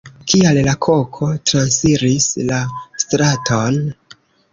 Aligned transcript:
Kial 0.31 0.59
la 0.67 0.71
koko 0.85 1.27
transiris 1.51 2.29
la 2.53 2.61
straton? 3.05 3.79